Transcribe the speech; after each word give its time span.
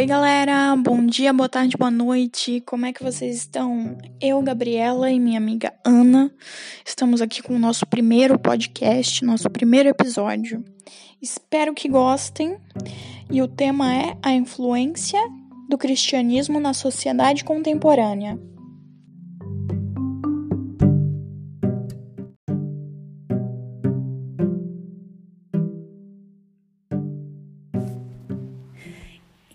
Oi, 0.00 0.06
galera! 0.06 0.74
Bom 0.76 1.04
dia, 1.04 1.30
boa 1.30 1.46
tarde, 1.46 1.76
boa 1.76 1.90
noite. 1.90 2.62
Como 2.64 2.86
é 2.86 2.92
que 2.92 3.02
vocês 3.02 3.36
estão? 3.36 3.98
Eu, 4.18 4.40
Gabriela 4.40 5.10
e 5.10 5.20
minha 5.20 5.36
amiga 5.36 5.74
Ana 5.84 6.32
estamos 6.86 7.20
aqui 7.20 7.42
com 7.42 7.54
o 7.54 7.58
nosso 7.58 7.86
primeiro 7.86 8.38
podcast, 8.38 9.22
nosso 9.22 9.50
primeiro 9.50 9.90
episódio. 9.90 10.64
Espero 11.20 11.74
que 11.74 11.86
gostem. 11.86 12.56
E 13.30 13.42
o 13.42 13.46
tema 13.46 13.94
é 13.94 14.16
a 14.22 14.32
influência 14.32 15.20
do 15.68 15.76
cristianismo 15.76 16.58
na 16.58 16.72
sociedade 16.72 17.44
contemporânea. 17.44 18.40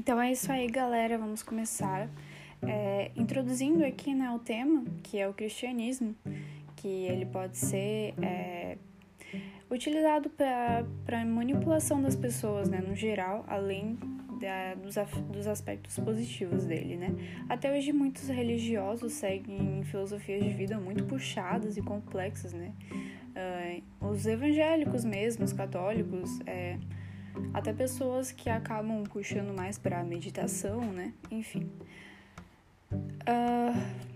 Então 0.05 0.21
é 0.21 0.31
isso 0.31 0.51
aí, 0.51 0.67
galera. 0.67 1.17
Vamos 1.17 1.41
começar 1.41 2.07
é, 2.61 3.09
introduzindo 3.15 3.83
aqui 3.83 4.13
né, 4.13 4.29
o 4.29 4.37
tema, 4.37 4.85
que 5.01 5.17
é 5.17 5.27
o 5.27 5.33
cristianismo, 5.33 6.15
que 6.75 6.87
ele 6.87 7.25
pode 7.25 7.57
ser 7.57 8.13
é, 8.21 8.77
utilizado 9.67 10.29
para 10.29 11.25
manipulação 11.25 12.03
das 12.03 12.15
pessoas, 12.15 12.69
né, 12.69 12.83
no 12.87 12.95
geral, 12.95 13.43
além 13.47 13.97
da, 14.39 14.75
dos, 14.75 14.93
dos 15.31 15.47
aspectos 15.47 15.97
positivos 15.97 16.65
dele, 16.65 16.97
né? 16.97 17.09
Até 17.49 17.75
hoje 17.75 17.91
muitos 17.91 18.27
religiosos 18.27 19.11
seguem 19.13 19.83
filosofias 19.85 20.43
de 20.43 20.51
vida 20.51 20.77
muito 20.77 21.03
puxadas 21.05 21.77
e 21.77 21.81
complexas, 21.81 22.53
né? 22.53 22.73
Uh, 24.01 24.07
os 24.07 24.27
evangélicos 24.27 25.03
mesmo, 25.03 25.43
os 25.43 25.51
católicos, 25.51 26.39
é, 26.45 26.77
até 27.53 27.73
pessoas 27.73 28.31
que 28.31 28.49
acabam 28.49 29.03
puxando 29.03 29.55
mais 29.55 29.77
para 29.77 30.03
meditação, 30.03 30.81
né? 30.81 31.13
Enfim. 31.31 31.69
Uh, 32.91 34.15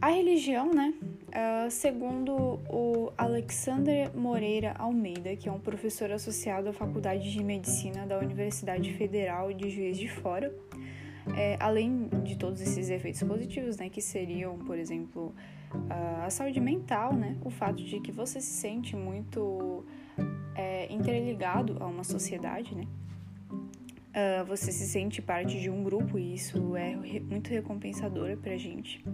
a 0.00 0.08
religião, 0.08 0.72
né? 0.72 0.94
Uh, 1.28 1.70
segundo 1.70 2.60
o 2.68 3.12
Alexander 3.18 4.14
Moreira 4.16 4.74
Almeida, 4.78 5.34
que 5.36 5.48
é 5.48 5.52
um 5.52 5.60
professor 5.60 6.10
associado 6.10 6.68
à 6.68 6.72
Faculdade 6.72 7.30
de 7.30 7.42
Medicina 7.42 8.06
da 8.06 8.18
Universidade 8.18 8.92
Federal 8.94 9.52
de 9.52 9.68
Juiz 9.68 9.98
de 9.98 10.08
Fora, 10.08 10.54
é, 11.36 11.56
além 11.60 12.08
de 12.24 12.36
todos 12.36 12.60
esses 12.60 12.88
efeitos 12.88 13.22
positivos, 13.22 13.76
né, 13.76 13.88
que 13.88 14.00
seriam, 14.00 14.58
por 14.58 14.78
exemplo, 14.78 15.34
uh, 15.74 16.22
a 16.22 16.30
saúde 16.30 16.60
mental, 16.60 17.12
né, 17.12 17.36
o 17.44 17.50
fato 17.50 17.82
de 17.82 18.00
que 18.00 18.12
você 18.12 18.40
se 18.40 18.52
sente 18.52 18.96
muito 18.96 19.84
interligado 20.88 21.76
a 21.80 21.86
uma 21.86 22.04
sociedade, 22.04 22.74
né? 22.74 22.84
Uh, 24.08 24.44
você 24.46 24.72
se 24.72 24.86
sente 24.86 25.22
parte 25.22 25.60
de 25.60 25.70
um 25.70 25.84
grupo 25.84 26.18
e 26.18 26.34
isso 26.34 26.74
é 26.74 26.96
re 26.96 27.20
muito 27.20 27.50
recompensador 27.50 28.36
pra 28.38 28.56
gente. 28.56 29.04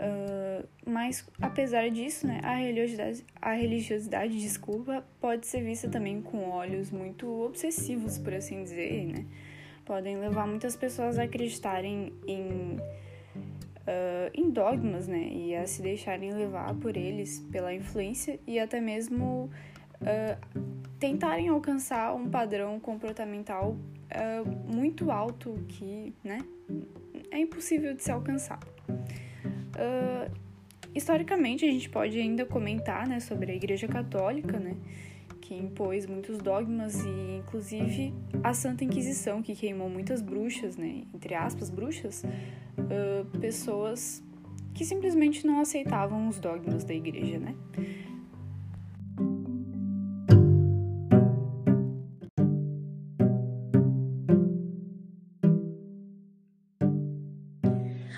Uh, 0.00 0.66
mas 0.86 1.28
apesar 1.42 1.90
disso, 1.90 2.26
né, 2.26 2.40
a 2.42 2.54
religiosidade, 2.54 3.24
a 3.40 3.52
religiosidade, 3.52 4.40
desculpa, 4.40 5.04
pode 5.20 5.46
ser 5.46 5.62
vista 5.62 5.90
também 5.90 6.22
com 6.22 6.48
olhos 6.48 6.90
muito 6.90 7.26
obsessivos, 7.42 8.18
por 8.18 8.32
assim 8.32 8.62
dizer, 8.62 9.06
né? 9.08 9.26
Podem 9.84 10.16
levar 10.16 10.46
muitas 10.46 10.74
pessoas 10.74 11.18
a 11.18 11.24
acreditarem 11.24 12.14
em, 12.26 12.76
uh, 12.76 14.30
em 14.32 14.48
dogmas, 14.48 15.06
né, 15.06 15.28
e 15.28 15.54
a 15.54 15.66
se 15.66 15.82
deixarem 15.82 16.32
levar 16.32 16.74
por 16.76 16.96
eles 16.96 17.40
pela 17.52 17.74
influência 17.74 18.40
e 18.46 18.58
até 18.58 18.80
mesmo 18.80 19.50
uh, 20.00 20.79
tentarem 21.00 21.48
alcançar 21.48 22.14
um 22.14 22.28
padrão 22.28 22.78
comportamental 22.78 23.70
uh, 23.72 24.72
muito 24.72 25.10
alto 25.10 25.58
que, 25.66 26.14
né, 26.22 26.38
é 27.30 27.38
impossível 27.38 27.94
de 27.94 28.02
ser 28.02 28.12
alcançado. 28.12 28.66
Uh, 28.90 30.30
historicamente, 30.94 31.64
a 31.64 31.70
gente 31.70 31.88
pode 31.88 32.18
ainda 32.18 32.44
comentar, 32.44 33.08
né, 33.08 33.18
sobre 33.18 33.50
a 33.50 33.54
Igreja 33.54 33.88
Católica, 33.88 34.58
né, 34.58 34.76
que 35.40 35.54
impôs 35.54 36.06
muitos 36.06 36.36
dogmas 36.36 37.02
e, 37.02 37.38
inclusive, 37.38 38.12
a 38.44 38.52
Santa 38.52 38.84
Inquisição, 38.84 39.40
que 39.40 39.56
queimou 39.56 39.88
muitas 39.88 40.20
bruxas, 40.20 40.76
né, 40.76 41.04
entre 41.14 41.34
aspas, 41.34 41.70
bruxas, 41.70 42.22
uh, 42.24 43.38
pessoas 43.38 44.22
que 44.74 44.84
simplesmente 44.84 45.46
não 45.46 45.60
aceitavam 45.60 46.28
os 46.28 46.38
dogmas 46.38 46.84
da 46.84 46.92
Igreja, 46.92 47.38
né. 47.38 47.54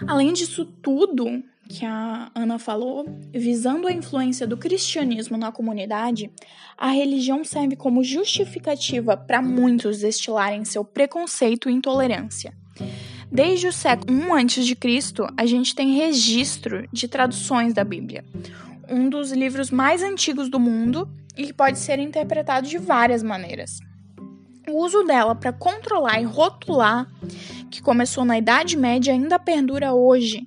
Além 0.07 0.33
disso 0.33 0.65
tudo 0.65 1.43
que 1.69 1.87
a 1.87 2.31
Ana 2.35 2.59
falou, 2.59 3.07
visando 3.33 3.87
a 3.87 3.93
influência 3.93 4.47
do 4.47 4.57
cristianismo 4.57 5.39
na 5.39 5.51
comunidade, 5.51 6.31
a 6.77 6.91
religião 6.91 7.45
serve 7.45 7.77
como 7.77 8.05
justificativa 8.05 9.17
para 9.17 9.41
muitos 9.41 10.01
destilarem 10.01 10.65
seu 10.65 10.85
preconceito 10.85 11.71
e 11.71 11.73
intolerância. 11.73 12.53
Desde 13.31 13.69
o 13.69 13.73
século 13.73 14.13
I 14.13 14.43
a.C., 14.43 15.15
a 15.37 15.47
gente 15.47 15.75
tem 15.75 15.95
registro 15.95 16.87
de 16.93 17.09
traduções 17.09 17.73
da 17.73 17.83
Bíblia, 17.83 18.23
um 18.89 19.09
dos 19.09 19.33
livros 19.33 19.71
mais 19.71 20.03
antigos 20.03 20.51
do 20.51 20.61
mundo 20.61 21.09
e 21.37 21.47
que 21.47 21.53
pode 21.55 21.79
ser 21.79 21.99
interpretado 21.99 22.69
de 22.69 22.77
várias 22.77 23.23
maneiras. 23.23 23.79
O 24.69 24.85
uso 24.85 25.03
dela 25.05 25.35
para 25.35 25.53
controlar 25.53 26.21
e 26.21 26.25
rotular, 26.25 27.11
que 27.71 27.83
começou 27.83 28.25
na 28.25 28.39
Idade 28.39 28.77
Média, 28.77 29.13
ainda 29.13 29.39
perdura 29.39 29.93
hoje, 29.93 30.47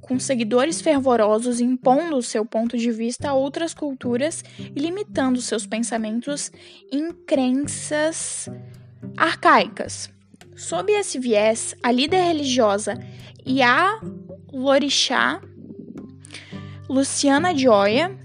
com 0.00 0.18
seguidores 0.18 0.82
fervorosos 0.82 1.60
impondo 1.60 2.22
seu 2.22 2.44
ponto 2.44 2.76
de 2.76 2.90
vista 2.90 3.30
a 3.30 3.34
outras 3.34 3.72
culturas 3.72 4.44
e 4.58 4.78
limitando 4.78 5.40
seus 5.40 5.66
pensamentos 5.66 6.52
em 6.92 7.10
crenças 7.10 8.48
arcaicas. 9.16 10.10
Sob 10.54 10.92
esse 10.92 11.18
viés, 11.18 11.74
a 11.82 11.90
líder 11.90 12.22
religiosa 12.22 12.98
Ia 13.46 13.98
Lorixá, 14.52 15.40
Luciana 16.88 17.56
Gioia, 17.56 18.23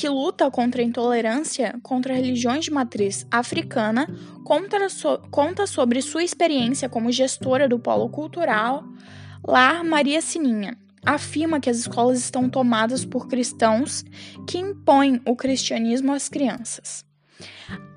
que 0.00 0.08
luta 0.08 0.50
contra 0.50 0.80
a 0.80 0.84
intolerância 0.84 1.78
contra 1.82 2.14
religiões 2.14 2.64
de 2.64 2.70
matriz 2.70 3.26
africana, 3.30 4.06
so, 4.88 5.18
conta 5.30 5.66
sobre 5.66 6.00
sua 6.00 6.24
experiência 6.24 6.88
como 6.88 7.12
gestora 7.12 7.68
do 7.68 7.78
polo 7.78 8.08
cultural 8.08 8.82
Lar 9.46 9.84
Maria 9.84 10.22
Sininha. 10.22 10.74
Afirma 11.04 11.60
que 11.60 11.68
as 11.68 11.76
escolas 11.76 12.18
estão 12.18 12.48
tomadas 12.48 13.04
por 13.04 13.28
cristãos 13.28 14.02
que 14.48 14.56
impõem 14.56 15.20
o 15.26 15.36
cristianismo 15.36 16.14
às 16.14 16.30
crianças. 16.30 17.04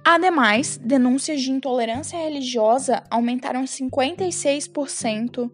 Ademais, 0.03 0.75
denúncias 0.75 1.41
de 1.41 1.51
intolerância 1.51 2.19
religiosa 2.19 3.01
aumentaram 3.09 3.63
56% 3.63 5.49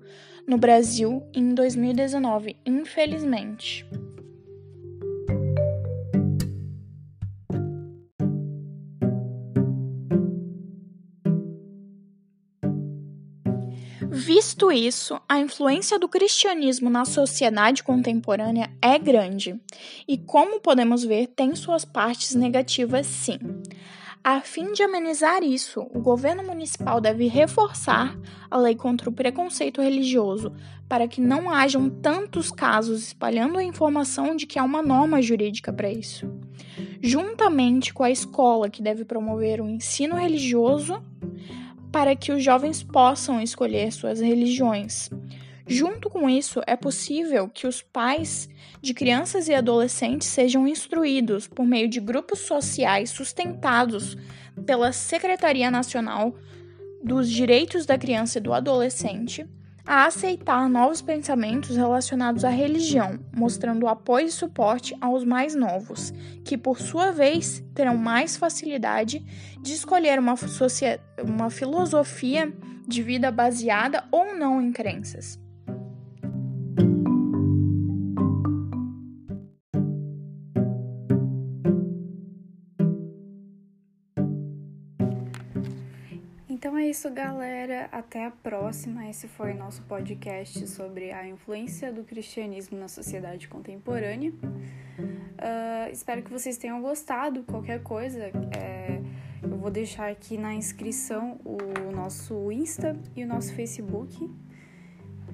no 0.48 0.58
Brasil 0.58 1.22
em 1.32 1.54
2019, 1.54 2.58
infelizmente. 2.66 3.86
Visto 14.60 14.74
isso, 14.74 15.22
a 15.30 15.40
influência 15.40 15.98
do 15.98 16.10
cristianismo 16.10 16.90
na 16.90 17.06
sociedade 17.06 17.82
contemporânea 17.82 18.70
é 18.82 19.00
grande, 19.00 19.58
e 20.06 20.18
como 20.18 20.60
podemos 20.60 21.02
ver, 21.02 21.28
tem 21.28 21.56
suas 21.56 21.86
partes 21.86 22.36
negativas 22.36 23.08
sim. 23.08 23.40
A 24.22 24.42
fim 24.42 24.74
de 24.74 24.84
amenizar 24.84 25.44
isso, 25.44 25.88
o 25.94 26.02
governo 26.02 26.44
municipal 26.44 27.00
deve 27.00 27.26
reforçar 27.28 28.20
a 28.52 28.58
lei 28.58 28.76
contra 28.76 29.10
o 29.10 29.14
preconceito 29.14 29.82
religioso 29.82 30.52
para 30.90 31.08
que 31.08 31.22
não 31.22 31.50
hajam 31.50 31.90
tantos 31.90 32.52
casos 32.52 33.02
espalhando 33.02 33.60
a 33.60 33.64
informação 33.64 34.36
de 34.36 34.46
que 34.46 34.60
há 34.60 34.64
uma 34.66 34.82
norma 34.82 35.22
jurídica 35.22 35.72
para 35.72 35.90
isso. 35.90 36.30
Juntamente 37.02 37.94
com 37.94 38.04
a 38.04 38.12
escola, 38.12 38.70
que 38.70 38.82
deve 38.82 39.06
promover 39.06 39.62
o 39.62 39.70
ensino 39.70 40.16
religioso 40.16 41.02
para 41.92 42.16
que 42.16 42.32
os 42.32 42.44
jovens 42.44 42.84
possam 42.84 43.42
escolher 43.42 43.92
suas 43.92 44.20
religiões. 44.20 45.10
Junto 45.68 46.10
com 46.10 46.28
isso, 46.28 46.62
é 46.66 46.76
possível 46.76 47.48
que 47.48 47.68
os 47.68 47.82
pais 47.82 48.50
de 48.82 48.94
crianças 48.94 49.48
e 49.48 49.54
adolescentes 49.54 50.28
sejam 50.28 50.68
instruídos 50.68 51.48
por 51.48 51.66
meio 51.66 51.88
de 51.88 52.00
grupos 52.00 52.40
sociais 52.40 53.12
sustentados 53.12 54.18
pela 54.66 54.92
Secretaria 54.92 55.70
Nacional 55.70 56.36
dos 57.04 57.30
Direitos 57.30 57.86
da 57.86 57.98
Criança 57.98 58.40
e 58.40 58.42
do 58.42 58.52
Adolescente 58.52 59.48
a 59.86 60.06
aceitar 60.06 60.70
novos 60.70 61.02
pensamentos 61.02 61.76
relacionados 61.76 62.46
à 62.46 62.50
religião, 62.50 63.20
mostrando 63.36 63.88
apoio 63.88 64.28
e 64.28 64.32
suporte 64.32 64.96
aos 65.02 65.24
mais 65.24 65.56
novos, 65.56 66.14
que 66.44 66.58
por 66.58 66.80
sua 66.80 67.12
vez 67.12 67.64
terão 67.74 67.98
mais 67.98 68.38
facilidade 68.38 69.24
de 69.62 69.74
escolher 69.74 70.20
uma, 70.20 70.36
uma 71.24 71.50
filosofia 71.50 72.54
de 72.88 73.04
vida 73.04 73.32
baseada 73.32 74.04
ou 74.12 74.36
não 74.36 74.62
em 74.62 74.72
crenças. 74.72 75.40
Então 86.60 86.78
é 86.78 86.90
isso, 86.90 87.10
galera. 87.10 87.88
Até 87.90 88.26
a 88.26 88.32
próxima. 88.32 89.10
Esse 89.10 89.30
foi 89.30 89.54
nosso 89.54 89.82
podcast 89.84 90.68
sobre 90.68 91.10
a 91.10 91.26
influência 91.26 91.90
do 91.90 92.04
cristianismo 92.04 92.78
na 92.78 92.90
sociedade 92.90 93.48
contemporânea. 93.48 94.34
Uh, 95.00 95.90
espero 95.90 96.22
que 96.22 96.30
vocês 96.30 96.58
tenham 96.58 96.82
gostado. 96.82 97.44
Qualquer 97.44 97.82
coisa, 97.82 98.26
é, 98.52 99.00
eu 99.42 99.58
vou 99.58 99.72
deixar 99.72 100.12
aqui 100.12 100.38
na 100.38 100.54
inscrição 100.54 101.40
o 101.46 101.96
nosso 101.96 102.52
Insta 102.52 102.94
e 103.16 103.24
o 103.24 103.28
nosso 103.28 103.54
Facebook. 103.54 104.30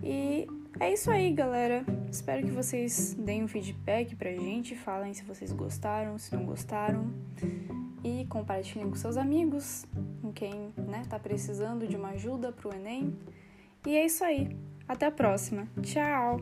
E 0.03 0.47
é 0.79 0.93
isso 0.93 1.09
aí, 1.09 1.31
galera. 1.31 1.83
Espero 2.07 2.45
que 2.45 2.51
vocês 2.51 3.15
deem 3.15 3.45
um 3.45 3.47
feedback 3.47 4.15
pra 4.15 4.29
gente, 4.31 4.75
falem 4.75 5.11
se 5.11 5.23
vocês 5.23 5.51
gostaram, 5.51 6.19
se 6.19 6.35
não 6.35 6.45
gostaram 6.45 7.11
e 8.05 8.23
compartilhem 8.27 8.87
com 8.87 8.95
seus 8.95 9.17
amigos, 9.17 9.87
com 10.25 10.33
quem 10.33 10.73
né, 10.75 11.03
tá 11.07 11.19
precisando 11.19 11.87
de 11.87 11.95
uma 11.95 12.09
ajuda 12.09 12.51
pro 12.51 12.73
Enem. 12.73 13.15
E 13.85 13.95
é 13.95 14.05
isso 14.05 14.23
aí. 14.23 14.57
Até 14.87 15.05
a 15.05 15.11
próxima. 15.11 15.67
Tchau! 15.83 16.41